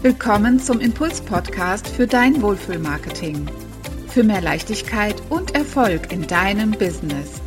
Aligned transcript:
Willkommen 0.00 0.60
zum 0.60 0.78
Impuls-Podcast 0.78 1.88
für 1.88 2.06
dein 2.06 2.40
Wohlfühlmarketing. 2.40 3.50
Für 4.06 4.22
mehr 4.22 4.40
Leichtigkeit 4.40 5.16
und 5.28 5.56
Erfolg 5.56 6.12
in 6.12 6.24
deinem 6.24 6.70
Business. 6.70 7.42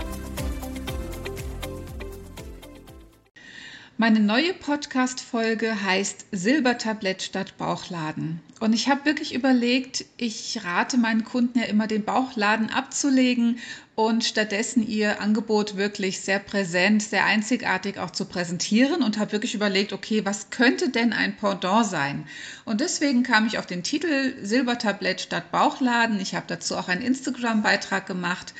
Meine 4.01 4.19
neue 4.19 4.55
Podcast-Folge 4.55 5.83
heißt 5.83 6.25
Silbertablett 6.31 7.21
statt 7.21 7.55
Bauchladen. 7.59 8.39
Und 8.59 8.73
ich 8.73 8.89
habe 8.89 9.05
wirklich 9.05 9.31
überlegt, 9.35 10.05
ich 10.17 10.59
rate 10.63 10.97
meinen 10.97 11.23
Kunden 11.23 11.59
ja 11.59 11.65
immer, 11.65 11.85
den 11.85 12.03
Bauchladen 12.03 12.71
abzulegen 12.71 13.59
und 13.93 14.23
stattdessen 14.23 14.87
ihr 14.87 15.21
Angebot 15.21 15.77
wirklich 15.77 16.19
sehr 16.21 16.39
präsent, 16.39 17.03
sehr 17.03 17.25
einzigartig 17.25 17.99
auch 17.99 18.09
zu 18.09 18.25
präsentieren 18.25 19.03
und 19.03 19.19
habe 19.19 19.33
wirklich 19.33 19.53
überlegt, 19.53 19.93
okay, 19.93 20.25
was 20.25 20.49
könnte 20.49 20.89
denn 20.89 21.13
ein 21.13 21.37
Pendant 21.37 21.85
sein? 21.85 22.25
Und 22.65 22.81
deswegen 22.81 23.21
kam 23.21 23.45
ich 23.45 23.59
auf 23.59 23.67
den 23.67 23.83
Titel 23.83 24.33
Silbertablett 24.41 25.21
statt 25.21 25.51
Bauchladen. 25.51 26.19
Ich 26.19 26.33
habe 26.33 26.47
dazu 26.47 26.75
auch 26.75 26.87
einen 26.87 27.03
Instagram-Beitrag 27.03 28.07
gemacht 28.07 28.55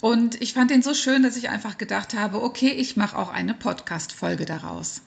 und 0.00 0.40
ich 0.42 0.52
fand 0.52 0.70
den 0.70 0.82
so 0.82 0.94
schön, 0.94 1.22
dass 1.22 1.36
ich 1.36 1.48
einfach 1.48 1.78
gedacht 1.78 2.14
habe, 2.14 2.42
okay, 2.42 2.70
ich 2.70 2.96
mache 2.96 3.16
auch 3.18 3.30
eine 3.30 3.54
Podcast-Folge 3.54 4.44
daraus. 4.44 5.00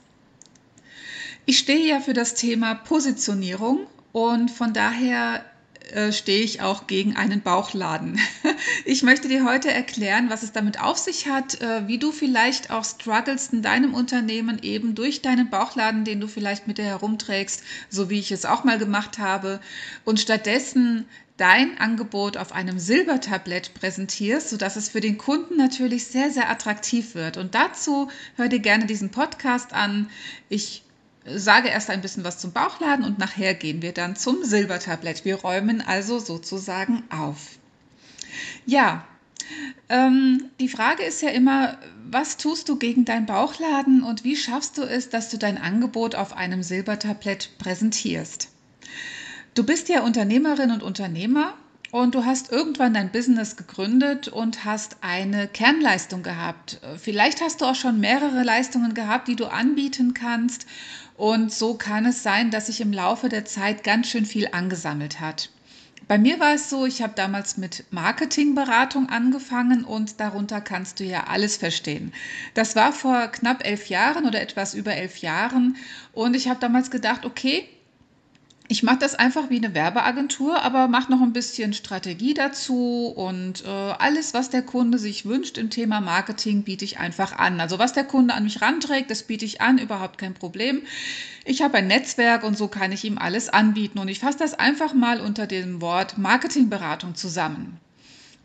Ich 1.46 1.60
stehe 1.60 1.88
ja 1.88 2.00
für 2.00 2.14
das 2.14 2.36
Thema 2.36 2.76
Positionierung 2.76 3.88
und 4.12 4.52
von 4.52 4.74
daher 4.74 5.46
äh, 5.94 6.12
stehe 6.12 6.44
ich 6.44 6.62
auch 6.62 6.88
gegen 6.88 7.16
einen 7.16 7.42
Bauchladen. 7.42 8.20
Ich 8.86 9.04
möchte 9.04 9.28
dir 9.28 9.46
heute 9.46 9.72
erklären, 9.72 10.30
was 10.30 10.44
es 10.44 10.52
damit 10.52 10.82
auf 10.82 10.98
sich 10.98 11.28
hat, 11.28 11.62
äh, 11.62 11.88
wie 11.88 11.98
du 11.98 12.12
vielleicht 12.12 12.72
auch 12.72 12.84
struggles 12.84 13.50
in 13.50 13.62
deinem 13.62 13.94
Unternehmen 13.94 14.60
eben 14.62 14.96
durch 14.96 15.22
deinen 15.22 15.50
Bauchladen, 15.50 16.06
den 16.06 16.20
du 16.20 16.28
vielleicht 16.28 16.68
mit 16.68 16.78
dir 16.78 16.86
herumträgst, 16.86 17.64
so 17.90 18.10
wie 18.10 18.20
ich 18.20 18.32
es 18.32 18.46
auch 18.46 18.64
mal 18.64 18.78
gemacht 18.78 19.18
habe, 19.20 19.60
und 20.06 20.20
stattdessen 20.20 21.06
dein 21.38 21.78
Angebot 21.78 22.38
auf 22.38 22.52
einem 22.52 22.80
Silbertablett 22.80 23.74
präsentierst, 23.74 24.50
sodass 24.50 24.76
es 24.76 24.90
für 24.90 25.02
den 25.02 25.18
Kunden 25.18 25.56
natürlich 25.56 26.06
sehr, 26.06 26.32
sehr 26.32 26.50
attraktiv 26.50 27.16
wird. 27.16 27.38
Und 27.38 27.56
dazu 27.56 28.10
hör 28.36 28.50
dir 28.50 28.60
gerne 28.60 28.86
diesen 28.86 29.10
Podcast 29.10 29.74
an. 29.74 30.10
Ich 30.50 30.84
sage 31.36 31.70
erst 31.70 31.90
ein 31.90 32.02
bisschen 32.02 32.24
was 32.24 32.40
zum 32.40 32.52
Bauchladen 32.52 33.06
und 33.06 33.20
nachher 33.20 33.54
gehen 33.54 33.82
wir 33.82 33.94
dann 33.94 34.16
zum 34.16 34.44
Silbertablett. 34.44 35.26
Wir 35.26 35.36
räumen 35.36 35.82
also 35.82 36.20
sozusagen 36.20 37.04
auf. 37.10 37.60
Ja, 38.66 39.06
ähm, 39.90 40.50
die 40.60 40.70
Frage 40.70 41.04
ist 41.04 41.22
ja 41.22 41.30
immer, 41.30 41.78
was 42.12 42.38
tust 42.38 42.70
du 42.70 42.78
gegen 42.78 43.06
deinen 43.06 43.26
Bauchladen 43.26 44.04
und 44.04 44.24
wie 44.24 44.36
schaffst 44.36 44.78
du 44.78 44.84
es, 44.84 45.10
dass 45.10 45.30
du 45.30 45.38
dein 45.38 45.58
Angebot 45.58 46.16
auf 46.16 46.34
einem 46.34 46.64
Silbertablett 46.64 47.58
präsentierst? 47.58 48.50
Du 49.56 49.64
bist 49.64 49.90
ja 49.90 50.02
Unternehmerin 50.02 50.72
und 50.72 50.84
Unternehmer 50.84 51.56
und 51.92 52.16
du 52.16 52.26
hast 52.26 52.52
irgendwann 52.52 52.94
dein 52.94 53.12
Business 53.12 53.56
gegründet 53.56 54.28
und 54.28 54.66
hast 54.66 54.98
eine 55.02 55.48
Kernleistung 55.48 56.24
gehabt. 56.24 56.80
Vielleicht 56.98 57.42
hast 57.42 57.62
du 57.62 57.66
auch 57.66 57.76
schon 57.76 58.00
mehrere 58.00 58.44
Leistungen 58.44 58.94
gehabt, 58.94 59.28
die 59.28 59.36
du 59.36 59.46
anbieten 59.46 60.14
kannst. 60.14 60.66
Und 61.18 61.52
so 61.52 61.74
kann 61.74 62.06
es 62.06 62.24
sein, 62.24 62.52
dass 62.52 62.68
sich 62.68 62.80
im 62.80 62.94
Laufe 62.94 63.28
der 63.28 63.46
Zeit 63.46 63.84
ganz 63.84 64.08
schön 64.08 64.26
viel 64.26 64.50
angesammelt 64.52 65.20
hat. 65.20 65.50
Bei 66.08 66.18
mir 66.18 66.40
war 66.40 66.56
es 66.56 66.72
so, 66.72 66.88
ich 66.88 67.04
habe 67.04 67.14
damals 67.16 67.58
mit 67.58 67.86
Marketingberatung 67.92 69.10
angefangen 69.10 69.84
und 69.84 70.20
darunter 70.20 70.60
kannst 70.60 71.00
du 71.00 71.04
ja 71.04 71.26
alles 71.28 71.58
verstehen. 71.58 72.14
Das 72.56 72.76
war 72.76 72.94
vor 72.94 73.28
knapp 73.28 73.64
elf 73.64 73.90
Jahren 73.90 74.26
oder 74.26 74.42
etwas 74.42 74.74
über 74.74 74.96
elf 74.96 75.18
Jahren 75.18 75.78
und 76.14 76.36
ich 76.36 76.48
habe 76.48 76.60
damals 76.60 76.90
gedacht, 76.90 77.26
okay, 77.26 77.70
ich 78.72 78.84
mache 78.84 79.00
das 79.00 79.16
einfach 79.16 79.50
wie 79.50 79.58
eine 79.58 79.74
Werbeagentur, 79.74 80.62
aber 80.62 80.88
mache 80.88 81.12
noch 81.12 81.24
ein 81.24 81.34
bisschen 81.34 81.74
Strategie 81.74 82.36
dazu 82.36 83.08
und 83.08 83.66
äh, 83.66 83.68
alles, 83.68 84.36
was 84.36 84.52
der 84.52 84.62
Kunde 84.62 85.00
sich 85.00 85.26
wünscht 85.26 85.58
im 85.58 85.72
Thema 85.72 86.02
Marketing, 86.02 86.62
biete 86.62 86.86
ich 86.86 87.00
einfach 87.00 87.36
an. 87.36 87.60
Also 87.60 87.80
was 87.80 87.94
der 87.94 88.04
Kunde 88.04 88.36
an 88.36 88.44
mich 88.44 88.62
ranträgt, 88.62 89.10
das 89.10 89.24
biete 89.24 89.44
ich 89.44 89.60
an, 89.60 89.80
überhaupt 89.80 90.20
kein 90.20 90.36
Problem. 90.36 90.84
Ich 91.46 91.64
habe 91.64 91.80
ein 91.80 91.88
Netzwerk 91.88 92.44
und 92.44 92.60
so 92.60 92.68
kann 92.68 92.92
ich 92.92 93.04
ihm 93.04 93.18
alles 93.18 93.50
anbieten 93.50 93.98
und 93.98 94.08
ich 94.08 94.20
fasse 94.20 94.38
das 94.38 94.54
einfach 94.54 94.94
mal 94.94 95.20
unter 95.20 95.48
dem 95.48 95.82
Wort 95.82 96.20
Marketingberatung 96.20 97.16
zusammen. 97.16 97.80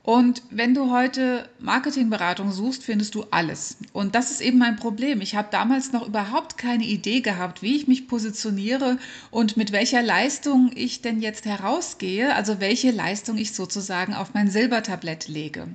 Und 0.04 0.42
wenn 0.50 0.74
du 0.74 0.90
heute 0.90 1.48
Marketingberatung 1.60 2.52
suchst, 2.52 2.84
findest 2.84 3.14
du 3.14 3.24
alles. 3.30 3.78
Und 3.94 4.14
das 4.14 4.30
ist 4.30 4.42
eben 4.42 4.58
mein 4.58 4.76
Problem. 4.76 5.22
Ich 5.22 5.34
habe 5.34 5.48
damals 5.50 5.92
noch 5.92 6.06
überhaupt 6.06 6.58
keine 6.58 6.84
Idee 6.84 7.22
gehabt, 7.22 7.62
wie 7.62 7.74
ich 7.74 7.88
mich 7.88 8.06
positioniere 8.06 8.98
und 9.30 9.56
mit 9.56 9.72
welcher 9.72 10.02
Leistung 10.02 10.70
ich 10.74 11.00
denn 11.00 11.22
jetzt 11.22 11.46
herausgehe, 11.46 12.34
also 12.34 12.60
welche 12.60 12.90
Leistung 12.90 13.38
ich 13.38 13.54
sozusagen 13.54 14.12
auf 14.12 14.34
mein 14.34 14.50
Silbertablett 14.50 15.26
lege. 15.26 15.68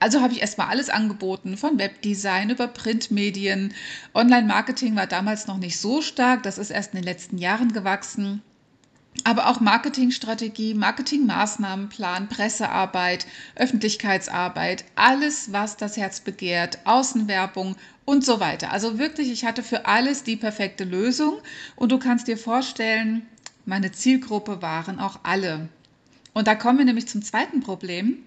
Also 0.00 0.22
habe 0.22 0.32
ich 0.32 0.40
erstmal 0.40 0.66
alles 0.66 0.90
angeboten, 0.90 1.56
von 1.56 1.78
Webdesign 1.78 2.50
über 2.50 2.66
Printmedien. 2.66 3.74
Online-Marketing 4.12 4.96
war 4.96 5.06
damals 5.06 5.46
noch 5.46 5.58
nicht 5.58 5.78
so 5.78 6.02
stark, 6.02 6.42
das 6.42 6.58
ist 6.58 6.70
erst 6.70 6.94
in 6.94 6.98
den 6.98 7.04
letzten 7.04 7.38
Jahren 7.38 7.72
gewachsen 7.72 8.42
aber 9.24 9.48
auch 9.48 9.60
Marketingstrategie, 9.60 10.74
Marketingmaßnahmenplan, 10.74 12.28
Pressearbeit, 12.28 13.26
Öffentlichkeitsarbeit, 13.54 14.84
alles, 14.94 15.52
was 15.52 15.76
das 15.76 15.96
Herz 15.96 16.20
begehrt, 16.20 16.78
Außenwerbung 16.84 17.76
und 18.04 18.24
so 18.24 18.40
weiter. 18.40 18.72
Also 18.72 18.98
wirklich, 18.98 19.30
ich 19.30 19.44
hatte 19.44 19.62
für 19.62 19.86
alles 19.86 20.24
die 20.24 20.36
perfekte 20.36 20.84
Lösung 20.84 21.38
und 21.76 21.92
du 21.92 21.98
kannst 21.98 22.26
dir 22.26 22.38
vorstellen, 22.38 23.26
meine 23.64 23.92
Zielgruppe 23.92 24.60
waren 24.62 24.98
auch 24.98 25.20
alle. 25.22 25.68
Und 26.32 26.46
da 26.48 26.54
kommen 26.54 26.78
wir 26.78 26.84
nämlich 26.84 27.08
zum 27.08 27.22
zweiten 27.22 27.60
Problem. 27.60 28.24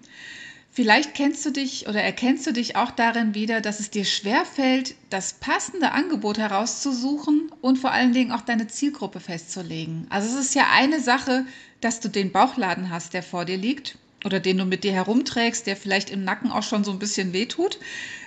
Vielleicht 0.76 1.14
kennst 1.14 1.46
du 1.46 1.52
dich 1.52 1.88
oder 1.88 2.02
erkennst 2.02 2.46
du 2.46 2.52
dich 2.52 2.76
auch 2.76 2.90
darin 2.90 3.34
wieder, 3.34 3.62
dass 3.62 3.80
es 3.80 3.88
dir 3.88 4.04
schwerfällt, 4.04 4.94
das 5.08 5.32
passende 5.32 5.92
Angebot 5.92 6.36
herauszusuchen 6.36 7.50
und 7.62 7.78
vor 7.78 7.92
allen 7.92 8.12
Dingen 8.12 8.30
auch 8.30 8.42
deine 8.42 8.66
Zielgruppe 8.66 9.18
festzulegen. 9.20 10.06
Also 10.10 10.28
es 10.28 10.48
ist 10.48 10.54
ja 10.54 10.66
eine 10.74 11.00
Sache, 11.00 11.46
dass 11.80 12.00
du 12.00 12.10
den 12.10 12.30
Bauchladen 12.30 12.90
hast, 12.90 13.14
der 13.14 13.22
vor 13.22 13.46
dir 13.46 13.56
liegt 13.56 13.96
oder 14.22 14.38
den 14.38 14.58
du 14.58 14.66
mit 14.66 14.84
dir 14.84 14.92
herumträgst, 14.92 15.66
der 15.66 15.76
vielleicht 15.76 16.10
im 16.10 16.24
Nacken 16.24 16.52
auch 16.52 16.62
schon 16.62 16.84
so 16.84 16.90
ein 16.90 16.98
bisschen 16.98 17.32
wehtut, 17.32 17.78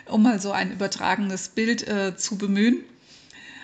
um 0.07 0.23
mal 0.23 0.41
so 0.41 0.51
ein 0.51 0.71
übertragenes 0.71 1.49
Bild 1.49 1.87
äh, 1.87 2.17
zu 2.17 2.39
bemühen. 2.39 2.83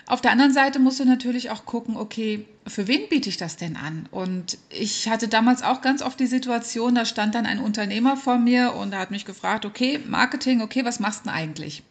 Auf 0.08 0.20
der 0.20 0.30
anderen 0.30 0.52
Seite 0.52 0.78
musst 0.78 1.00
du 1.00 1.04
natürlich 1.04 1.50
auch 1.50 1.64
gucken, 1.64 1.96
okay, 1.96 2.46
für 2.64 2.86
wen 2.86 3.08
biete 3.08 3.28
ich 3.28 3.38
das 3.38 3.56
denn 3.56 3.76
an? 3.76 4.08
Und 4.12 4.56
ich 4.70 5.08
hatte 5.08 5.26
damals 5.26 5.62
auch 5.62 5.80
ganz 5.80 6.00
oft 6.00 6.20
die 6.20 6.26
Situation, 6.26 6.94
da 6.94 7.04
stand 7.04 7.34
dann 7.34 7.44
ein 7.44 7.58
Unternehmer 7.58 8.16
vor 8.16 8.38
mir 8.38 8.74
und 8.74 8.92
er 8.92 9.00
hat 9.00 9.10
mich 9.10 9.24
gefragt, 9.24 9.64
okay, 9.64 9.98
Marketing, 10.06 10.62
okay, 10.62 10.84
was 10.84 11.00
machst 11.00 11.20
du 11.20 11.24
denn 11.24 11.34
eigentlich? 11.34 11.82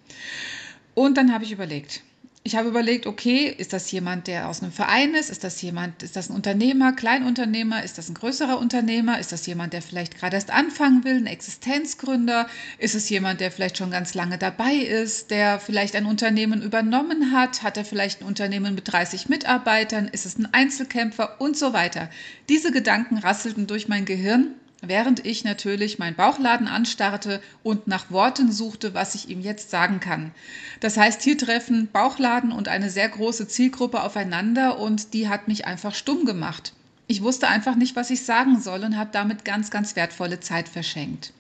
Und 0.94 1.18
dann 1.18 1.34
habe 1.34 1.44
ich 1.44 1.52
überlegt, 1.52 2.04
ich 2.46 2.56
habe 2.56 2.70
überlegt, 2.70 3.08
okay, 3.08 3.48
ist 3.48 3.74
das 3.74 3.92
jemand, 3.92 4.28
der 4.28 4.48
aus 4.48 4.62
einem 4.62 4.72
Verein 4.72 5.16
ist? 5.16 5.32
Ist 5.32 5.44
das 5.44 5.60
jemand, 5.64 6.04
ist 6.04 6.16
das 6.16 6.30
ein 6.30 6.36
Unternehmer, 6.36 6.94
Kleinunternehmer? 6.94 7.84
Ist 7.84 7.98
das 7.98 8.08
ein 8.08 8.14
größerer 8.14 8.60
Unternehmer? 8.60 9.20
Ist 9.20 9.32
das 9.32 9.48
jemand, 9.48 9.74
der 9.74 9.82
vielleicht 9.82 10.16
gerade 10.16 10.36
erst 10.36 10.52
anfangen 10.52 11.04
will, 11.04 11.16
ein 11.16 11.26
Existenzgründer? 11.26 12.48
Ist 12.78 12.94
es 12.94 13.10
jemand, 13.10 13.42
der 13.42 13.50
vielleicht 13.50 13.80
schon 13.80 13.90
ganz 13.90 14.14
lange 14.14 14.38
dabei 14.38 14.76
ist, 14.76 15.32
der 15.32 15.60
vielleicht 15.60 15.96
ein 15.96 16.06
Unternehmen 16.06 16.62
übernommen 16.62 17.32
hat? 17.32 17.64
Hat 17.64 17.78
er 17.78 17.86
vielleicht 17.86 18.22
ein 18.22 18.28
Unternehmen 18.28 18.76
mit 18.76 18.92
30 18.92 19.28
Mitarbeitern? 19.28 20.08
Ist 20.08 20.28
es 20.28 20.38
ein 20.38 20.48
Einzelkämpfer 20.54 21.42
und 21.42 21.58
so 21.58 21.74
weiter? 21.74 22.12
Diese 22.48 22.72
Gedanken 22.72 23.18
rasselten 23.18 23.66
durch 23.66 23.88
mein 23.88 24.06
Gehirn 24.06 24.54
während 24.88 25.26
ich 25.26 25.44
natürlich 25.44 26.00
meinen 26.00 26.16
Bauchladen 26.16 26.68
anstarrte 26.68 27.42
und 27.64 27.88
nach 27.88 28.12
Worten 28.12 28.52
suchte, 28.52 28.94
was 28.94 29.16
ich 29.16 29.30
ihm 29.30 29.42
jetzt 29.42 29.70
sagen 29.70 30.00
kann. 30.00 30.32
Das 30.80 30.98
heißt, 30.98 31.22
hier 31.22 31.38
treffen 31.38 31.90
Bauchladen 31.92 32.52
und 32.52 32.68
eine 32.68 32.90
sehr 32.90 33.10
große 33.10 33.48
Zielgruppe 33.48 34.04
aufeinander 34.04 34.80
und 34.80 35.14
die 35.14 35.30
hat 35.30 35.48
mich 35.48 35.66
einfach 35.66 35.94
stumm 35.94 36.26
gemacht. 36.26 36.74
Ich 37.08 37.22
wusste 37.22 37.48
einfach 37.48 37.76
nicht, 37.76 37.96
was 37.96 38.10
ich 38.10 38.24
sagen 38.24 38.60
soll 38.60 38.84
und 38.84 38.98
habe 38.98 39.12
damit 39.14 39.46
ganz, 39.46 39.70
ganz 39.70 39.96
wertvolle 39.96 40.40
Zeit 40.40 40.68
verschenkt. 40.68 41.34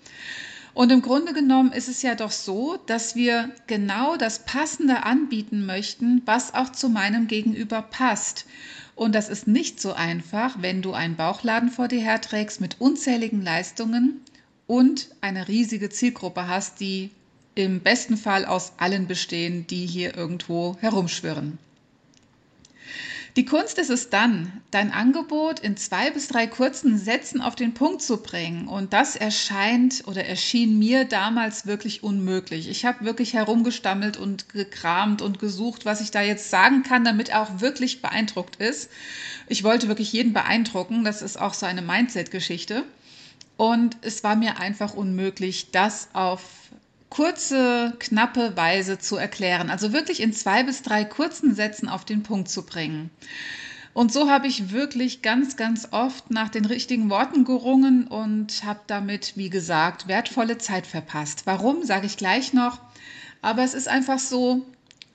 Und 0.75 0.91
im 0.91 1.01
Grunde 1.01 1.31
genommen 1.31 1.71
ist 1.71 1.87
es 1.87 2.01
ja 2.01 2.15
doch 2.15 2.31
so, 2.31 2.77
dass 2.85 3.15
wir 3.15 3.49
genau 3.65 4.17
das 4.17 4.39
Passende 4.39 5.03
anbieten 5.03 5.65
möchten, 5.65 6.21
was 6.25 6.53
auch 6.53 6.69
zu 6.69 6.89
meinem 6.89 7.27
Gegenüber 7.27 7.81
passt. 7.81 8.45
Und 8.93 9.15
das 9.15 9.29
ist 9.29 9.47
nicht 9.47 9.79
so 9.79 9.93
einfach, 9.93 10.57
wenn 10.61 10.81
du 10.81 10.91
einen 10.91 11.15
Bauchladen 11.15 11.69
vor 11.69 11.87
dir 11.87 12.01
herträgst 12.01 12.59
mit 12.59 12.81
unzähligen 12.81 13.41
Leistungen 13.41 14.19
und 14.67 15.07
eine 15.21 15.47
riesige 15.47 15.89
Zielgruppe 15.89 16.49
hast, 16.49 16.81
die 16.81 17.09
im 17.55 17.79
besten 17.79 18.17
Fall 18.17 18.43
aus 18.43 18.73
allen 18.75 19.07
bestehen, 19.07 19.65
die 19.67 19.85
hier 19.85 20.17
irgendwo 20.17 20.75
herumschwirren. 20.81 21.57
Die 23.35 23.43
Kunst 23.43 23.79
ist 23.79 23.89
es 23.89 24.09
dann, 24.09 24.61
dein 24.71 24.93
Angebot 24.93 25.59
in 25.59 25.75
zwei 25.75 26.09
bis 26.09 26.29
drei 26.29 26.47
kurzen 26.47 26.97
Sätzen 26.97 27.41
auf 27.41 27.53
den 27.53 27.73
Punkt 27.73 28.01
zu 28.01 28.23
bringen. 28.23 28.69
Und 28.69 28.93
das 28.93 29.17
erscheint 29.17 30.03
oder 30.07 30.23
erschien 30.23 30.79
mir 30.79 31.03
damals 31.03 31.65
wirklich 31.65 32.01
unmöglich. 32.01 32.69
Ich 32.69 32.85
habe 32.85 33.03
wirklich 33.03 33.33
herumgestammelt 33.33 34.15
und 34.15 34.47
gekramt 34.47 35.21
und 35.21 35.37
gesucht, 35.39 35.83
was 35.83 35.99
ich 35.99 36.11
da 36.11 36.21
jetzt 36.21 36.49
sagen 36.49 36.83
kann, 36.83 37.03
damit 37.03 37.27
er 37.27 37.41
auch 37.41 37.59
wirklich 37.59 38.01
beeindruckt 38.01 38.55
ist. 38.55 38.89
Ich 39.49 39.65
wollte 39.65 39.89
wirklich 39.89 40.13
jeden 40.13 40.31
beeindrucken. 40.31 41.03
Das 41.03 41.21
ist 41.21 41.35
auch 41.35 41.53
so 41.53 41.65
eine 41.65 41.81
Mindset-Geschichte. 41.81 42.85
Und 43.57 43.97
es 44.01 44.23
war 44.23 44.37
mir 44.37 44.59
einfach 44.59 44.93
unmöglich, 44.93 45.71
das 45.71 46.07
auf 46.13 46.64
kurze, 47.15 47.93
knappe 47.97 48.57
Weise 48.57 48.99
zu 48.99 49.15
erklären. 49.15 49.69
Also 49.69 49.93
wirklich 49.93 50.21
in 50.21 50.33
zwei 50.33 50.63
bis 50.63 50.81
drei 50.81 51.05
kurzen 51.05 51.55
Sätzen 51.55 51.87
auf 51.87 52.03
den 52.03 52.23
Punkt 52.23 52.49
zu 52.49 52.65
bringen. 52.65 53.09
Und 53.93 54.11
so 54.11 54.29
habe 54.29 54.47
ich 54.47 54.73
wirklich 54.73 55.21
ganz, 55.21 55.55
ganz 55.55 55.87
oft 55.91 56.29
nach 56.29 56.49
den 56.49 56.65
richtigen 56.65 57.09
Worten 57.09 57.45
gerungen 57.45 58.07
und 58.07 58.65
habe 58.65 58.81
damit, 58.87 59.37
wie 59.37 59.49
gesagt, 59.49 60.09
wertvolle 60.09 60.57
Zeit 60.57 60.85
verpasst. 60.85 61.43
Warum, 61.45 61.85
sage 61.85 62.05
ich 62.05 62.17
gleich 62.17 62.51
noch. 62.51 62.81
Aber 63.41 63.63
es 63.63 63.75
ist 63.75 63.87
einfach 63.87 64.19
so, 64.19 64.65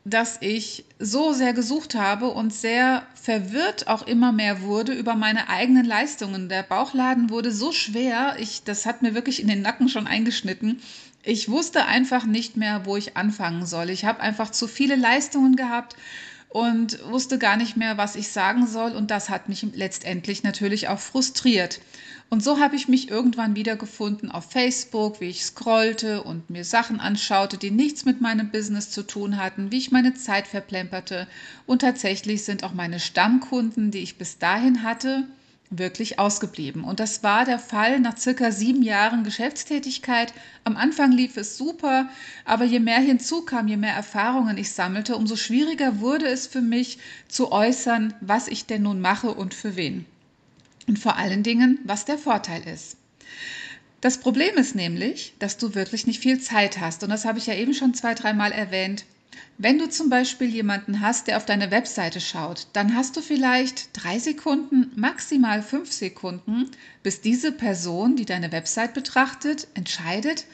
dass 0.07 0.39
ich 0.41 0.87
so 0.99 1.35
sehr 1.35 1.53
gesucht 1.53 1.95
habe 1.95 2.29
und 2.31 2.55
sehr 2.55 3.03
verwirrt 3.15 3.89
auch 3.89 4.07
immer 4.07 4.33
mehr 4.33 4.63
wurde 4.63 4.95
über 4.95 5.15
meine 5.15 5.51
eigenen 5.51 5.85
Leistungen. 5.85 6.49
Der 6.49 6.63
Bauchladen 6.63 7.29
wurde 7.29 7.53
so 7.53 7.73
schwer, 7.73 8.37
ich, 8.39 8.65
das 8.65 8.87
hat 8.87 9.03
mir 9.03 9.15
wirklich 9.15 9.43
in 9.43 9.49
den 9.49 9.61
Nacken 9.61 9.91
schon 9.91 10.07
eingeschnitten. 10.07 10.81
Ich 11.23 11.51
wusste 11.51 11.85
einfach 11.85 12.25
nicht 12.25 12.57
mehr, 12.57 12.87
wo 12.87 12.97
ich 12.97 13.17
anfangen 13.17 13.67
soll. 13.67 13.91
Ich 13.91 14.05
habe 14.05 14.21
einfach 14.21 14.51
zu 14.51 14.67
viele 14.67 14.97
Leistungen 14.97 15.55
gehabt 15.55 15.97
und 16.49 16.99
wusste 17.11 17.39
gar 17.39 17.57
nicht 17.57 17.77
mehr, 17.77 17.99
was 17.99 18.17
ich 18.17 18.29
sagen 18.29 18.67
soll. 18.67 18.93
Und 18.93 19.11
das 19.11 19.29
hat 19.29 19.49
mich 19.49 19.67
letztendlich 19.75 20.43
natürlich 20.43 20.89
auch 20.89 20.99
frustriert. 20.99 21.81
Und 22.31 22.43
so 22.43 22.61
habe 22.61 22.77
ich 22.77 22.87
mich 22.89 23.11
irgendwann 23.11 23.57
wiedergefunden 23.57 24.31
auf 24.31 24.51
Facebook, 24.51 25.21
wie 25.21 25.31
ich 25.31 25.45
scrollte 25.45 26.23
und 26.23 26.49
mir 26.49 26.65
Sachen 26.65 27.01
anschaute, 27.01 27.59
die 27.59 27.73
nichts 27.73 28.05
mit 28.05 28.21
meinem 28.21 28.51
Business 28.51 28.91
zu 28.91 29.03
tun 29.03 29.37
hatten, 29.37 29.73
wie 29.73 29.79
ich 29.79 29.91
meine 29.91 30.15
Zeit 30.15 30.47
verplemperte. 30.47 31.27
Und 31.67 31.83
tatsächlich 31.83 32.45
sind 32.45 32.63
auch 32.65 32.73
meine 32.73 33.01
Stammkunden, 33.01 33.91
die 33.91 33.99
ich 33.99 34.17
bis 34.17 34.39
dahin 34.39 34.85
hatte, 34.85 35.27
wirklich 35.71 36.19
ausgeblieben. 36.19 36.83
Und 36.83 37.01
das 37.01 37.23
war 37.23 37.45
der 37.45 37.61
Fall 37.61 38.01
nach 38.01 38.19
circa 38.19 38.51
sieben 38.51 38.83
Jahren 38.83 39.23
Geschäftstätigkeit. 39.23 40.35
Am 40.65 40.77
Anfang 40.77 41.13
lief 41.13 41.37
es 41.37 41.57
super, 41.57 42.09
aber 42.45 42.65
je 42.65 42.81
mehr 42.81 42.99
hinzukam, 42.99 43.69
je 43.69 43.77
mehr 43.77 43.95
Erfahrungen 43.95 44.59
ich 44.59 44.73
sammelte, 44.73 45.17
umso 45.17 45.37
schwieriger 45.37 46.01
wurde 46.01 46.27
es 46.27 46.49
für 46.49 46.61
mich 46.61 46.99
zu 47.29 47.53
äußern, 47.53 48.15
was 48.21 48.49
ich 48.49 48.67
denn 48.67 48.83
nun 48.83 49.01
mache 49.01 49.33
und 49.33 49.55
für 49.55 49.77
wen. 49.77 50.07
Und 50.89 50.99
vor 50.99 51.17
allen 51.17 51.45
Dingen, 51.45 51.79
was 51.85 52.05
der 52.05 52.19
Vorteil 52.19 52.67
ist. 52.67 52.97
Das 54.01 54.19
Problem 54.19 54.57
ist 54.57 54.75
nämlich, 54.75 55.35
dass 55.39 55.57
du 55.57 55.75
wirklich 55.75 56.07
nicht 56.07 56.21
viel 56.21 56.41
Zeit 56.41 56.81
hast. 56.81 57.05
Und 57.05 57.11
das 57.11 57.25
habe 57.25 57.39
ich 57.39 57.47
ja 57.47 57.55
eben 57.55 57.75
schon 57.75 57.95
zwei, 57.95 58.15
dreimal 58.15 58.51
erwähnt. 58.51 59.05
Wenn 59.59 59.79
du 59.79 59.89
zum 59.89 60.09
Beispiel 60.09 60.49
jemanden 60.49 61.01
hast, 61.01 61.27
der 61.27 61.37
auf 61.37 61.45
deine 61.45 61.71
Webseite 61.71 62.21
schaut, 62.21 62.67
dann 62.73 62.95
hast 62.95 63.17
du 63.17 63.21
vielleicht 63.21 63.91
drei 63.93 64.19
Sekunden, 64.19 64.91
maximal 64.97 65.63
fünf 65.63 65.93
Sekunden, 65.93 66.71
bis 67.03 67.21
diese 67.21 67.53
Person, 67.53 68.17
die 68.17 68.25
deine 68.25 68.53
Website 68.53 68.95
betrachtet, 68.95 69.69
entscheidet, 69.75 70.47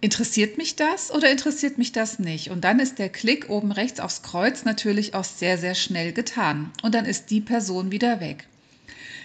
interessiert 0.00 0.58
mich 0.58 0.76
das 0.76 1.12
oder 1.12 1.30
interessiert 1.30 1.78
mich 1.78 1.92
das 1.92 2.18
nicht? 2.18 2.50
Und 2.50 2.64
dann 2.64 2.80
ist 2.80 2.98
der 2.98 3.08
Klick 3.08 3.48
oben 3.48 3.72
rechts 3.72 4.00
aufs 4.00 4.22
Kreuz 4.22 4.64
natürlich 4.64 5.14
auch 5.14 5.24
sehr, 5.24 5.56
sehr 5.56 5.74
schnell 5.74 6.12
getan. 6.12 6.72
Und 6.82 6.94
dann 6.94 7.04
ist 7.04 7.30
die 7.30 7.40
Person 7.40 7.90
wieder 7.90 8.20
weg. 8.20 8.46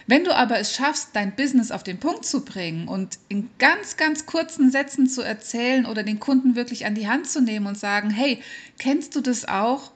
Wenn 0.07 0.23
du 0.23 0.35
aber 0.35 0.59
es 0.59 0.75
schaffst, 0.75 1.09
dein 1.13 1.35
Business 1.35 1.71
auf 1.71 1.81
den 1.81 1.99
Punkt 1.99 2.25
zu 2.25 2.45
bringen 2.45 2.87
und 2.87 3.17
in 3.27 3.49
ganz, 3.57 3.97
ganz 3.97 4.27
kurzen 4.27 4.69
Sätzen 4.69 5.07
zu 5.09 5.23
erzählen 5.23 5.87
oder 5.87 6.03
den 6.03 6.19
Kunden 6.19 6.55
wirklich 6.55 6.85
an 6.85 6.93
die 6.93 7.07
Hand 7.07 7.27
zu 7.27 7.41
nehmen 7.41 7.65
und 7.65 7.77
sagen, 7.77 8.11
hey, 8.11 8.41
kennst 8.77 9.15
du 9.15 9.21
das 9.21 9.47
auch? 9.47 9.91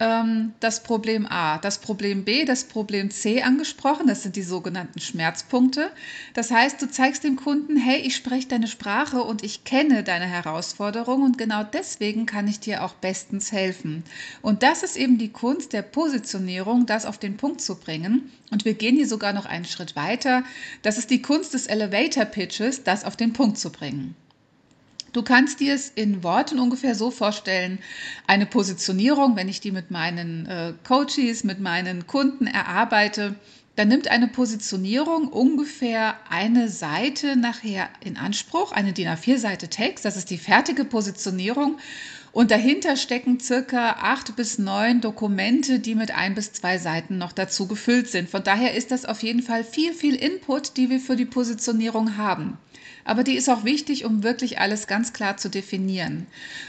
Ähm, 0.00 0.52
das 0.60 0.82
Problem 0.82 1.26
A, 1.26 1.58
das 1.58 1.78
Problem 1.78 2.24
B, 2.24 2.44
das 2.44 2.64
Problem 2.64 3.10
C 3.10 3.42
angesprochen. 3.42 4.06
Das 4.06 4.22
sind 4.22 4.36
die 4.36 4.42
sogenannten 4.42 5.00
Schmerzpunkte. 5.00 5.90
Das 6.34 6.50
heißt, 6.50 6.80
du 6.82 6.90
zeigst 6.90 7.24
dem 7.24 7.36
Kunden, 7.36 7.76
hey, 7.76 8.00
ich 8.00 8.16
spreche 8.16 8.48
deine 8.48 8.66
Sprache 8.66 9.22
und 9.22 9.44
ich 9.44 9.64
kenne 9.64 10.02
deine 10.02 10.26
Herausforderung 10.26 11.22
und 11.22 11.38
genau 11.38 11.62
deswegen 11.62 12.26
kann 12.26 12.48
ich 12.48 12.60
dir 12.60 12.84
auch 12.84 12.94
bestens 12.94 13.52
helfen. 13.52 14.04
Und 14.42 14.62
das 14.62 14.82
ist 14.82 14.96
eben 14.96 15.18
die 15.18 15.30
Kunst 15.30 15.72
der 15.72 15.82
Positionierung, 15.82 16.86
das 16.86 17.06
auf 17.06 17.18
den 17.18 17.36
Punkt 17.36 17.60
zu 17.60 17.76
bringen. 17.76 18.32
Und 18.50 18.64
wir 18.64 18.74
gehen 18.74 18.96
hier 18.96 19.08
sogar 19.08 19.32
noch 19.32 19.46
einen 19.46 19.64
Schritt 19.64 19.96
weiter. 19.96 20.44
Das 20.82 20.98
ist 20.98 21.10
die 21.10 21.22
Kunst 21.22 21.54
des 21.54 21.66
Elevator 21.66 22.24
Pitches, 22.24 22.82
das 22.84 23.04
auf 23.04 23.16
den 23.16 23.32
Punkt 23.32 23.58
zu 23.58 23.70
bringen. 23.70 24.16
Du 25.14 25.22
kannst 25.22 25.60
dir 25.60 25.74
es 25.74 25.90
in 25.90 26.24
Worten 26.24 26.58
ungefähr 26.58 26.96
so 26.96 27.12
vorstellen, 27.12 27.78
eine 28.26 28.46
Positionierung, 28.46 29.36
wenn 29.36 29.48
ich 29.48 29.60
die 29.60 29.70
mit 29.70 29.92
meinen 29.92 30.44
äh, 30.46 30.72
Coaches, 30.82 31.44
mit 31.44 31.60
meinen 31.60 32.08
Kunden 32.08 32.48
erarbeite, 32.48 33.36
dann 33.76 33.86
nimmt 33.86 34.08
eine 34.08 34.26
Positionierung 34.26 35.28
ungefähr 35.28 36.16
eine 36.28 36.68
Seite 36.68 37.36
nachher 37.36 37.88
in 38.00 38.16
Anspruch, 38.16 38.72
eine 38.72 38.92
DIN 38.92 39.06
A4-Seite 39.06 39.68
Text, 39.68 40.04
das 40.04 40.16
ist 40.16 40.30
die 40.30 40.38
fertige 40.38 40.84
Positionierung. 40.84 41.78
Und 42.34 42.50
dahinter 42.50 42.96
stecken 42.96 43.38
circa 43.38 43.90
acht 44.00 44.34
bis 44.34 44.58
neun 44.58 45.00
Dokumente, 45.00 45.78
die 45.78 45.94
mit 45.94 46.10
ein 46.10 46.34
bis 46.34 46.52
zwei 46.52 46.78
Seiten 46.78 47.16
noch 47.16 47.30
dazu 47.30 47.68
gefüllt 47.68 48.08
sind. 48.08 48.28
Von 48.28 48.42
daher 48.42 48.74
ist 48.74 48.90
das 48.90 49.04
auf 49.04 49.22
jeden 49.22 49.40
Fall 49.40 49.62
viel, 49.62 49.94
viel 49.94 50.16
Input, 50.16 50.76
die 50.76 50.90
wir 50.90 50.98
für 50.98 51.14
die 51.14 51.26
Positionierung 51.26 52.16
haben 52.16 52.58
aber 53.04 53.22
die 53.22 53.36
ist 53.36 53.48
auch 53.48 53.64
wichtig, 53.64 54.04
um 54.04 54.22
wirklich 54.22 54.58
alles 54.58 54.86
ganz 54.86 55.12
klar 55.12 55.36
zu 55.36 55.50
definieren. 55.50 56.26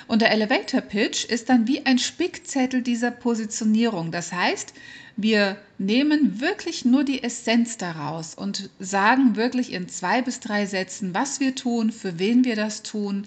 Und 0.07 0.21
der 0.21 0.31
Elevator 0.31 0.81
Pitch 0.81 1.25
ist 1.25 1.49
dann 1.49 1.67
wie 1.67 1.85
ein 1.85 1.97
Spickzettel 1.97 2.81
dieser 2.81 3.11
Positionierung. 3.11 4.11
Das 4.11 4.33
heißt, 4.33 4.73
wir 5.15 5.55
nehmen 5.77 6.41
wirklich 6.41 6.83
nur 6.83 7.05
die 7.05 7.23
Essenz 7.23 7.77
daraus 7.77 8.35
und 8.35 8.69
sagen 8.79 9.37
wirklich 9.37 9.71
in 9.71 9.87
zwei 9.87 10.21
bis 10.21 10.41
drei 10.41 10.65
Sätzen, 10.65 11.13
was 11.13 11.39
wir 11.39 11.55
tun, 11.55 11.91
für 11.91 12.19
wen 12.19 12.43
wir 12.43 12.57
das 12.57 12.83
tun 12.83 13.25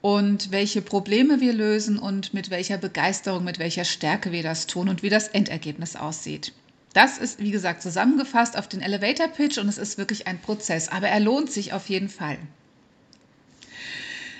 und 0.00 0.50
welche 0.50 0.82
Probleme 0.82 1.40
wir 1.40 1.52
lösen 1.52 1.98
und 1.98 2.32
mit 2.32 2.50
welcher 2.50 2.78
Begeisterung, 2.78 3.44
mit 3.44 3.58
welcher 3.58 3.84
Stärke 3.84 4.32
wir 4.32 4.42
das 4.42 4.66
tun 4.66 4.88
und 4.88 5.02
wie 5.02 5.10
das 5.10 5.28
Endergebnis 5.28 5.96
aussieht. 5.96 6.52
Das 6.92 7.18
ist, 7.18 7.38
wie 7.38 7.50
gesagt, 7.50 7.82
zusammengefasst 7.82 8.58
auf 8.58 8.66
den 8.66 8.80
Elevator 8.80 9.28
Pitch 9.28 9.58
und 9.58 9.68
es 9.68 9.78
ist 9.78 9.98
wirklich 9.98 10.26
ein 10.26 10.40
Prozess, 10.40 10.88
aber 10.88 11.08
er 11.08 11.20
lohnt 11.20 11.52
sich 11.52 11.72
auf 11.72 11.88
jeden 11.88 12.08
Fall. 12.08 12.38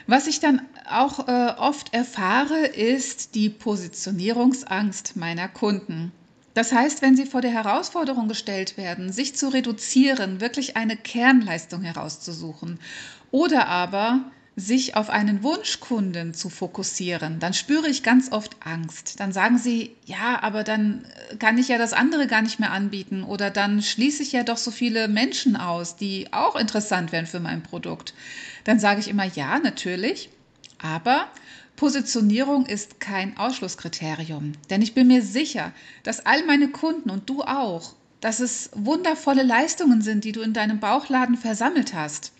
Was 0.06 0.26
ich 0.26 0.40
dann 0.40 0.62
auch 0.88 1.28
äh, 1.28 1.54
oft 1.56 1.94
erfahre, 1.94 2.66
ist 2.66 3.36
die 3.36 3.48
Positionierungsangst 3.48 5.14
meiner 5.14 5.46
Kunden. 5.46 6.10
Das 6.54 6.72
heißt, 6.72 7.00
wenn 7.00 7.14
sie 7.14 7.26
vor 7.26 7.42
der 7.42 7.52
Herausforderung 7.52 8.26
gestellt 8.26 8.76
werden, 8.76 9.12
sich 9.12 9.36
zu 9.36 9.50
reduzieren, 9.50 10.40
wirklich 10.40 10.76
eine 10.76 10.96
Kernleistung 10.96 11.82
herauszusuchen 11.82 12.80
oder 13.30 13.68
aber 13.68 14.24
sich 14.60 14.94
auf 14.94 15.10
einen 15.10 15.42
Wunschkunden 15.42 16.34
zu 16.34 16.50
fokussieren, 16.50 17.40
dann 17.40 17.54
spüre 17.54 17.88
ich 17.88 18.02
ganz 18.02 18.30
oft 18.30 18.56
Angst. 18.60 19.18
Dann 19.18 19.32
sagen 19.32 19.58
sie, 19.58 19.96
ja, 20.04 20.42
aber 20.42 20.62
dann 20.62 21.04
äh, 21.30 21.36
kann 21.36 21.58
ich 21.58 21.68
ja 21.68 21.78
das 21.78 21.92
andere 21.92 22.26
gar 22.26 22.42
nicht 22.42 22.60
mehr 22.60 22.70
anbieten 22.70 23.24
oder 23.24 23.50
dann 23.50 23.82
schließe 23.82 24.22
ich 24.22 24.32
ja 24.32 24.44
doch 24.44 24.58
so 24.58 24.70
viele 24.70 25.08
Menschen 25.08 25.56
aus, 25.56 25.96
die 25.96 26.32
auch 26.32 26.56
interessant 26.56 27.10
wären 27.10 27.26
für 27.26 27.40
mein 27.40 27.62
Produkt. 27.62 28.14
Dann 28.64 28.78
sage 28.78 29.00
ich 29.00 29.08
immer, 29.08 29.24
ja, 29.24 29.58
natürlich, 29.58 30.28
aber 30.78 31.28
Positionierung 31.76 32.66
ist 32.66 33.00
kein 33.00 33.36
Ausschlusskriterium, 33.38 34.52
denn 34.68 34.82
ich 34.82 34.94
bin 34.94 35.06
mir 35.06 35.22
sicher, 35.22 35.72
dass 36.02 36.26
all 36.26 36.44
meine 36.44 36.68
Kunden 36.68 37.08
und 37.08 37.30
du 37.30 37.42
auch, 37.42 37.94
dass 38.20 38.40
es 38.40 38.70
wundervolle 38.74 39.42
Leistungen 39.42 40.02
sind, 40.02 40.24
die 40.24 40.32
du 40.32 40.42
in 40.42 40.52
deinem 40.52 40.78
Bauchladen 40.78 41.36
versammelt 41.36 41.94
hast. 41.94 42.32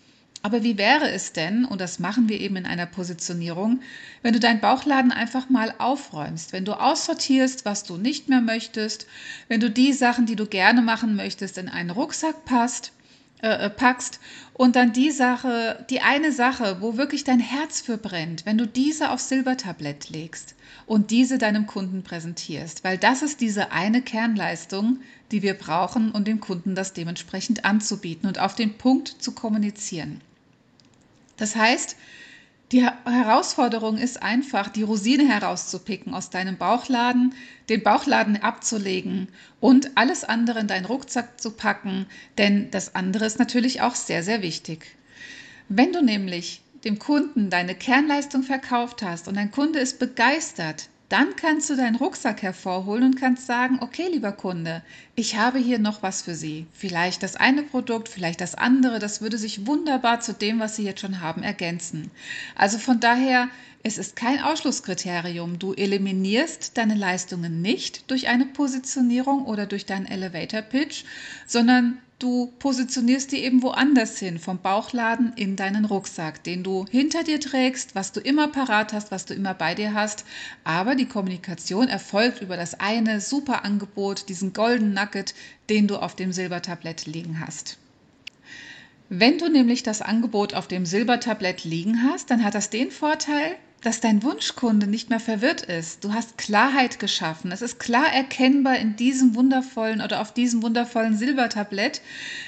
Aber 0.43 0.63
wie 0.63 0.77
wäre 0.77 1.11
es 1.11 1.33
denn, 1.33 1.65
und 1.65 1.81
das 1.81 1.99
machen 1.99 2.27
wir 2.27 2.39
eben 2.39 2.55
in 2.55 2.65
einer 2.65 2.87
Positionierung, 2.87 3.81
wenn 4.23 4.33
du 4.33 4.39
deinen 4.39 4.59
Bauchladen 4.59 5.11
einfach 5.11 5.49
mal 5.49 5.75
aufräumst, 5.77 6.51
wenn 6.51 6.65
du 6.65 6.73
aussortierst, 6.73 7.63
was 7.63 7.83
du 7.83 7.97
nicht 7.97 8.27
mehr 8.27 8.41
möchtest, 8.41 9.05
wenn 9.49 9.59
du 9.59 9.69
die 9.69 9.93
Sachen, 9.93 10.25
die 10.25 10.35
du 10.35 10.47
gerne 10.47 10.81
machen 10.81 11.15
möchtest, 11.15 11.59
in 11.59 11.69
einen 11.69 11.91
Rucksack 11.91 12.43
passt, 12.45 12.91
äh, 13.43 13.65
äh, 13.65 13.69
packst 13.69 14.19
und 14.53 14.75
dann 14.75 14.93
die 14.93 15.09
Sache, 15.09 15.83
die 15.89 16.01
eine 16.01 16.31
Sache, 16.31 16.77
wo 16.79 16.97
wirklich 16.97 17.23
dein 17.23 17.39
Herz 17.39 17.81
für 17.81 17.97
brennt, 17.97 18.45
wenn 18.45 18.57
du 18.57 18.67
diese 18.67 19.09
aufs 19.09 19.29
Silbertablett 19.29 20.09
legst 20.09 20.55
und 20.85 21.09
diese 21.09 21.39
deinem 21.39 21.65
Kunden 21.65 22.03
präsentierst, 22.03 22.83
weil 22.83 22.99
das 22.99 23.23
ist 23.23 23.41
diese 23.41 23.71
eine 23.71 24.03
Kernleistung, 24.03 24.99
die 25.31 25.41
wir 25.41 25.55
brauchen, 25.55 26.11
um 26.11 26.23
dem 26.23 26.39
Kunden 26.39 26.75
das 26.75 26.93
dementsprechend 26.93 27.65
anzubieten 27.65 28.27
und 28.27 28.39
auf 28.39 28.53
den 28.53 28.77
Punkt 28.77 29.07
zu 29.07 29.31
kommunizieren. 29.33 30.21
Das 31.41 31.55
heißt, 31.55 31.95
Die 32.71 32.85
Herausforderung 32.85 33.97
ist 33.97 34.21
einfach, 34.23 34.69
die 34.69 34.83
Rosine 34.83 35.27
herauszupicken 35.27 36.13
aus 36.13 36.29
deinem 36.29 36.57
Bauchladen, 36.57 37.33
den 37.67 37.83
Bauchladen 37.83 38.41
abzulegen 38.41 39.27
und 39.59 39.91
alles 39.95 40.23
andere 40.23 40.59
in 40.59 40.67
deinen 40.67 40.85
Rucksack 40.85 41.41
zu 41.41 41.51
packen, 41.51 42.05
denn 42.37 42.71
das 42.71 42.95
andere 42.95 43.25
ist 43.25 43.39
natürlich 43.39 43.81
auch 43.81 43.95
sehr, 43.95 44.23
sehr 44.23 44.41
wichtig. 44.41 44.95
Wenn 45.67 45.91
du 45.91 46.01
nämlich 46.01 46.61
dem 46.85 46.97
Kunden 46.97 47.49
deine 47.49 47.75
Kernleistung 47.75 48.43
verkauft 48.43 49.01
hast 49.03 49.27
und 49.27 49.35
dein 49.35 49.51
Kunde 49.51 49.79
ist 49.79 49.99
begeistert, 49.99 50.87
dann 51.11 51.35
kannst 51.35 51.69
du 51.69 51.75
deinen 51.75 51.97
Rucksack 51.97 52.41
hervorholen 52.41 53.03
und 53.03 53.19
kannst 53.19 53.45
sagen, 53.45 53.79
okay, 53.81 54.07
lieber 54.09 54.31
Kunde, 54.31 54.81
ich 55.15 55.35
habe 55.35 55.59
hier 55.59 55.77
noch 55.77 56.01
was 56.01 56.21
für 56.21 56.35
Sie. 56.35 56.67
Vielleicht 56.71 57.21
das 57.21 57.35
eine 57.35 57.63
Produkt, 57.63 58.07
vielleicht 58.07 58.39
das 58.39 58.55
andere, 58.55 58.99
das 58.99 59.21
würde 59.21 59.37
sich 59.37 59.67
wunderbar 59.67 60.21
zu 60.21 60.33
dem, 60.33 60.59
was 60.59 60.77
Sie 60.77 60.83
jetzt 60.83 61.01
schon 61.01 61.19
haben, 61.19 61.43
ergänzen. 61.43 62.09
Also 62.55 62.77
von 62.77 63.01
daher, 63.01 63.49
es 63.83 63.97
ist 63.97 64.15
kein 64.15 64.39
Ausschlusskriterium. 64.41 65.59
Du 65.59 65.73
eliminierst 65.73 66.77
deine 66.77 66.95
Leistungen 66.95 67.61
nicht 67.61 68.09
durch 68.09 68.29
eine 68.29 68.45
Positionierung 68.45 69.45
oder 69.45 69.65
durch 69.65 69.85
deinen 69.85 70.05
Elevator 70.05 70.61
Pitch, 70.61 71.03
sondern 71.45 71.97
Du 72.21 72.53
positionierst 72.59 73.31
die 73.31 73.39
eben 73.39 73.63
woanders 73.63 74.19
hin, 74.19 74.37
vom 74.37 74.61
Bauchladen 74.61 75.33
in 75.37 75.55
deinen 75.55 75.85
Rucksack, 75.85 76.43
den 76.43 76.61
du 76.61 76.85
hinter 76.87 77.23
dir 77.23 77.39
trägst, 77.39 77.95
was 77.95 78.11
du 78.11 78.19
immer 78.19 78.47
parat 78.47 78.93
hast, 78.93 79.09
was 79.09 79.25
du 79.25 79.33
immer 79.33 79.55
bei 79.55 79.73
dir 79.73 79.95
hast. 79.95 80.23
Aber 80.63 80.93
die 80.93 81.07
Kommunikation 81.07 81.87
erfolgt 81.87 82.39
über 82.43 82.57
das 82.57 82.79
eine 82.79 83.21
super 83.21 83.65
Angebot, 83.65 84.29
diesen 84.29 84.53
Golden 84.53 84.93
Nugget, 84.93 85.33
den 85.67 85.87
du 85.87 85.95
auf 85.95 86.15
dem 86.15 86.31
Silbertablett 86.31 87.07
liegen 87.07 87.39
hast. 87.39 87.79
Wenn 89.09 89.39
du 89.39 89.49
nämlich 89.49 89.81
das 89.81 90.03
Angebot 90.03 90.53
auf 90.53 90.67
dem 90.67 90.85
Silbertablett 90.85 91.63
liegen 91.63 92.03
hast, 92.03 92.29
dann 92.29 92.43
hat 92.43 92.53
das 92.53 92.69
den 92.69 92.91
Vorteil, 92.91 93.55
dass 93.81 93.99
dein 93.99 94.21
Wunschkunde 94.21 94.85
nicht 94.85 95.09
mehr 95.09 95.19
verwirrt 95.19 95.61
ist. 95.61 96.03
Du 96.03 96.13
hast 96.13 96.37
Klarheit 96.37 96.99
geschaffen. 96.99 97.51
Es 97.51 97.63
ist 97.63 97.79
klar 97.79 98.13
erkennbar 98.13 98.77
in 98.77 98.95
diesem 98.95 99.33
wundervollen 99.33 100.01
oder 100.01 100.21
auf 100.21 100.33
diesem 100.33 100.61
wundervollen 100.61 101.17
Silbertablett. 101.17 102.01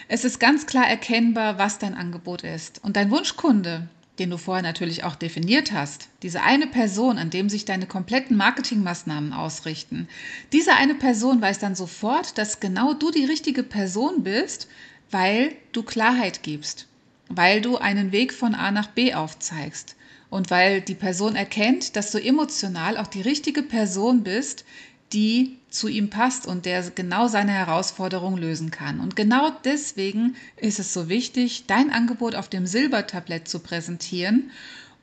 Es 0.08 0.26
ist 0.26 0.40
ganz 0.40 0.68
klar 0.68 0.88
erkennbar, 0.88 1.58
was 1.58 1.80
dein 1.80 1.96
Angebot 1.96 2.44
ist. 2.44 2.84
Und 2.84 2.96
dein 2.98 3.10
Wunschkunde, 3.10 3.88
den 4.20 4.30
du 4.30 4.38
vorher 4.38 4.62
natürlich 4.62 5.04
auch 5.04 5.16
definiert 5.16 5.72
hast, 5.72 6.08
diese 6.22 6.44
eine 6.44 6.68
Person, 6.68 7.18
an 7.18 7.32
dem 7.32 7.50
sich 7.50 7.66
deine 7.66 7.88
kompletten 7.88 8.38
Marketingmaßnahmen 8.38 9.34
ausrichten, 9.34 10.08
diese 10.52 10.76
eine 10.76 10.94
Person 10.94 11.42
weiß 11.42 11.58
dann 11.58 11.74
sofort, 11.74 12.38
dass 12.38 12.60
genau 12.60 12.94
du 12.94 13.10
die 13.10 13.26
richtige 13.26 13.64
Person 13.64 14.22
bist, 14.22 14.68
weil 15.10 15.56
du 15.72 15.82
Klarheit 15.82 16.44
gibst, 16.44 16.86
weil 17.28 17.60
du 17.62 17.78
einen 17.78 18.12
Weg 18.12 18.34
von 18.34 18.54
A 18.54 18.70
nach 18.70 18.88
B 18.88 19.16
aufzeigst 19.16 19.96
und 20.34 20.50
weil 20.50 20.82
die 20.82 20.96
Person 20.96 21.36
erkennt, 21.36 21.96
dass 21.96 22.10
du 22.10 22.18
emotional 22.18 22.98
auch 22.98 23.06
die 23.06 23.22
richtige 23.22 23.62
Person 23.62 24.24
bist, 24.24 24.66
die 25.14 25.60
zu 25.70 25.88
ihm 25.88 26.10
passt 26.10 26.48
und 26.48 26.66
der 26.66 26.82
genau 26.90 27.28
seine 27.28 27.52
Herausforderung 27.52 28.36
lösen 28.38 28.72
kann. 28.72 29.00
Und 29.00 29.16
genau 29.16 29.52
deswegen 29.64 30.36
ist 30.58 30.80
es 30.80 30.92
so 30.92 31.08
wichtig, 31.08 31.66
dein 31.68 31.92
Angebot 31.92 32.34
auf 32.34 32.50
dem 32.50 32.66
Silbertablett 32.66 33.48
zu 33.48 33.60
präsentieren. 33.60 34.50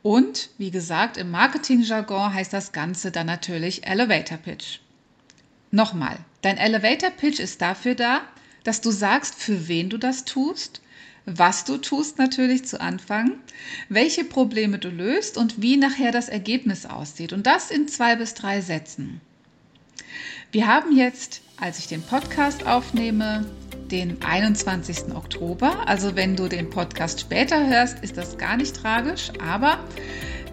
Und 0.03 0.51
wie 0.59 0.73
gesagt, 0.73 1.17
im 1.17 1.31
Marketingjargon 1.31 2.35
heißt 2.35 2.53
das 2.53 2.73
Ganze 2.73 3.13
dann 3.13 3.29
natürlich 3.29 3.87
Elevator 3.87 4.39
Pitch. 4.39 4.81
Nochmal, 5.71 6.19
dein 6.43 6.59
Elevator 6.59 7.11
Pitch 7.11 7.39
ist 7.39 7.63
dafür 7.63 7.95
da, 7.95 8.23
dass 8.65 8.81
du 8.81 8.91
sagst, 8.91 9.37
für 9.37 9.69
wen 9.69 9.91
du 9.91 9.97
das 9.97 10.25
tust, 10.25 10.81
was 11.27 11.65
du 11.65 11.79
tust 11.79 12.19
natürlich 12.19 12.65
zu 12.65 12.81
Anfang, 12.81 13.33
welche 13.89 14.25
Probleme 14.25 14.79
du 14.79 14.89
löst 14.89 15.37
und 15.37 15.61
wie 15.63 15.77
nachher 15.77 16.13
das 16.13 16.29
Ergebnis 16.29 16.87
aussieht. 16.87 17.33
Und 17.33 17.47
das 17.47 17.71
in 17.71 17.89
zwei 17.89 18.17
bis 18.17 18.35
drei 18.35 18.61
Sätzen. 18.61 19.21
Wir 20.53 20.67
haben 20.67 20.97
jetzt, 20.97 21.43
als 21.59 21.79
ich 21.79 21.87
den 21.87 22.03
Podcast 22.03 22.67
aufnehme, 22.67 23.47
den 23.91 24.23
21. 24.23 25.15
Oktober. 25.15 25.87
Also 25.87 26.17
wenn 26.17 26.37
du 26.37 26.49
den 26.49 26.71
Podcast 26.71 27.21
später 27.21 27.67
hörst, 27.69 28.01
ist 28.01 28.17
das 28.17 28.39
gar 28.39 28.57
nicht 28.57 28.75
tragisch, 28.77 29.31
aber 29.41 29.79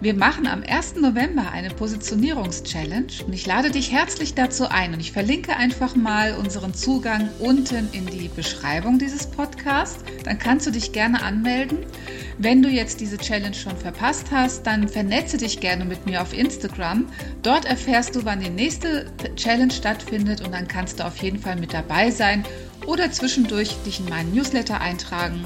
wir 0.00 0.14
machen 0.14 0.46
am 0.46 0.62
1. 0.62 0.94
November 0.96 1.50
eine 1.50 1.70
Positionierungs-Challenge 1.70 3.24
und 3.26 3.32
ich 3.32 3.46
lade 3.46 3.72
dich 3.72 3.90
herzlich 3.90 4.34
dazu 4.34 4.68
ein 4.68 4.94
und 4.94 5.00
ich 5.00 5.10
verlinke 5.10 5.56
einfach 5.56 5.96
mal 5.96 6.34
unseren 6.34 6.72
Zugang 6.72 7.28
unten 7.40 7.88
in 7.90 8.06
die 8.06 8.28
Beschreibung 8.28 9.00
dieses 9.00 9.26
Podcasts. 9.26 10.04
Dann 10.24 10.38
kannst 10.38 10.68
du 10.68 10.70
dich 10.70 10.92
gerne 10.92 11.22
anmelden. 11.22 11.78
Wenn 12.38 12.62
du 12.62 12.68
jetzt 12.68 13.00
diese 13.00 13.18
Challenge 13.18 13.54
schon 13.54 13.76
verpasst 13.76 14.28
hast, 14.30 14.64
dann 14.64 14.86
vernetze 14.86 15.36
dich 15.36 15.58
gerne 15.58 15.84
mit 15.84 16.06
mir 16.06 16.22
auf 16.22 16.32
Instagram. 16.32 17.06
Dort 17.42 17.64
erfährst 17.64 18.14
du, 18.14 18.24
wann 18.24 18.38
die 18.38 18.50
nächste 18.50 19.06
Challenge 19.34 19.72
stattfindet 19.72 20.42
und 20.42 20.52
dann 20.52 20.68
kannst 20.68 21.00
du 21.00 21.06
auf 21.06 21.16
jeden 21.16 21.40
Fall 21.40 21.56
mit 21.56 21.74
dabei 21.74 22.12
sein 22.12 22.44
oder 22.86 23.10
zwischendurch 23.10 23.74
dich 23.84 23.98
in 23.98 24.08
meinen 24.08 24.32
Newsletter 24.32 24.80
eintragen 24.80 25.44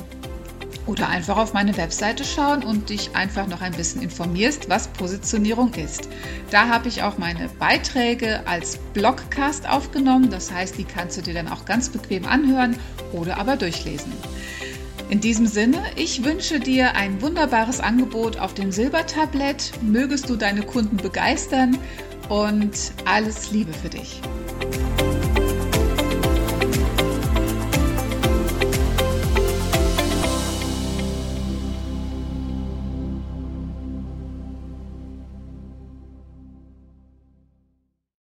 oder 0.87 1.09
einfach 1.09 1.37
auf 1.37 1.53
meine 1.53 1.77
Webseite 1.77 2.25
schauen 2.25 2.65
und 2.65 2.91
dich 2.91 3.15
einfach 3.15 3.47
noch 3.47 3.61
ein 3.61 3.73
bisschen 3.73 4.03
informierst, 4.03 4.69
was 4.69 4.89
Positionierung 4.89 5.75
ist. 5.75 6.09
Da 6.51 6.69
habe 6.69 6.89
ich 6.89 7.03
auch 7.03 7.19
meine 7.19 7.49
Beiträge 7.59 8.47
als 8.47 8.79
Blogcast 8.93 9.69
aufgenommen. 9.69 10.31
Das 10.31 10.53
heißt, 10.53 10.79
die 10.79 10.85
kannst 10.85 11.17
du 11.19 11.23
dir 11.23 11.35
dann 11.35 11.49
auch 11.49 11.65
ganz 11.65 11.89
bequem 11.89 12.27
anhören 12.27 12.77
oder 13.13 13.39
aber 13.39 13.57
durchlesen. 13.57 14.13
In 15.09 15.21
diesem 15.21 15.47
Sinne, 15.47 15.79
ich 15.97 16.25
wünsche 16.25 16.59
dir 16.59 16.95
ein 16.95 17.21
wunderbares 17.21 17.81
Angebot 17.81 18.39
auf 18.39 18.55
dem 18.55 18.73
Silbertablett. 18.73 19.73
Mögest 19.83 20.31
du 20.31 20.37
deine 20.37 20.63
Kunden 20.63 20.97
begeistern 20.97 21.79
und 22.29 22.93
alles 23.05 23.51
Liebe 23.51 23.75
für 23.75 23.91
dich. 23.91 24.23